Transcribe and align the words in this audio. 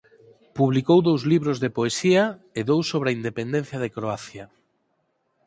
Publicou 0.57 0.99
dous 1.07 1.21
libros 1.31 1.57
de 1.63 1.69
poesía 1.77 2.23
e 2.59 2.61
dous 2.69 2.85
sobre 2.91 3.07
a 3.09 3.15
independencia 3.19 3.77
de 3.83 3.93
Croacia. 3.95 4.45